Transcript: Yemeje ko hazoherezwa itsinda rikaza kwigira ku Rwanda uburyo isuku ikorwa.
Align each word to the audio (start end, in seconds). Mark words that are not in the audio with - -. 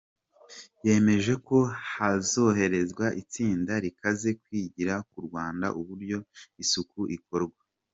Yemeje 0.85 1.33
ko 1.47 1.57
hazoherezwa 1.93 3.05
itsinda 3.21 3.73
rikaza 3.83 4.29
kwigira 4.43 4.93
ku 5.09 5.17
Rwanda 5.27 5.67
uburyo 5.79 6.17
isuku 6.63 6.99
ikorwa. 7.17 7.61